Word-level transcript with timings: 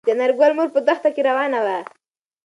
د 0.07 0.09
انارګل 0.13 0.51
مور 0.57 0.69
په 0.75 0.79
دښته 0.87 1.09
کې 1.15 1.21
روانه 1.29 1.59
وه. 1.65 1.77